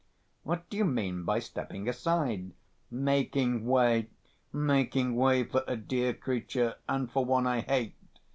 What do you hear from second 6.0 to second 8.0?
creature, and for one I hate.